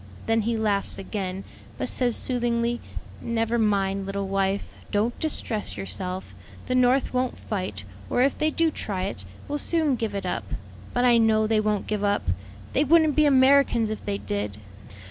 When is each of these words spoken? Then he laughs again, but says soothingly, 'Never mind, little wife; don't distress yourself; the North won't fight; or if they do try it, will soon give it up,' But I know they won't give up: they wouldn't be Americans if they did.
Then 0.25 0.41
he 0.41 0.57
laughs 0.57 0.97
again, 0.97 1.43
but 1.77 1.87
says 1.87 2.15
soothingly, 2.15 2.81
'Never 3.21 3.59
mind, 3.59 4.07
little 4.07 4.27
wife; 4.27 4.73
don't 4.89 5.19
distress 5.19 5.77
yourself; 5.77 6.33
the 6.65 6.73
North 6.73 7.13
won't 7.13 7.37
fight; 7.37 7.83
or 8.09 8.23
if 8.23 8.35
they 8.35 8.49
do 8.49 8.71
try 8.71 9.03
it, 9.03 9.25
will 9.47 9.59
soon 9.59 9.93
give 9.95 10.15
it 10.15 10.25
up,' 10.25 10.55
But 10.91 11.05
I 11.05 11.19
know 11.19 11.45
they 11.45 11.59
won't 11.59 11.85
give 11.85 12.03
up: 12.03 12.23
they 12.73 12.83
wouldn't 12.83 13.15
be 13.15 13.25
Americans 13.27 13.91
if 13.91 14.03
they 14.03 14.17
did. 14.17 14.57